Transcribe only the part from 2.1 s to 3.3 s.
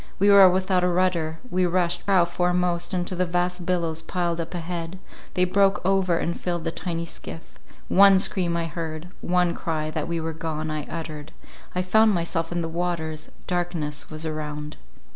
foremost into the